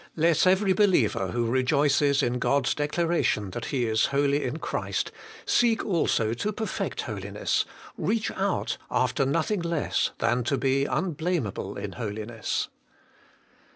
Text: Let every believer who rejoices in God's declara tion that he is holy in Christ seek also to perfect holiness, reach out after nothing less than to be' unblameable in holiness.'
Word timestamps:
Let 0.15 0.47
every 0.47 0.73
believer 0.73 1.27
who 1.27 1.45
rejoices 1.45 2.23
in 2.23 2.39
God's 2.39 2.73
declara 2.73 3.23
tion 3.23 3.51
that 3.51 3.65
he 3.65 3.85
is 3.85 4.07
holy 4.07 4.43
in 4.43 4.57
Christ 4.57 5.11
seek 5.45 5.85
also 5.85 6.33
to 6.33 6.51
perfect 6.51 7.01
holiness, 7.01 7.65
reach 7.99 8.31
out 8.31 8.79
after 8.89 9.27
nothing 9.27 9.61
less 9.61 10.09
than 10.17 10.43
to 10.45 10.57
be' 10.57 10.85
unblameable 10.85 11.77
in 11.77 11.91
holiness.' 11.91 12.67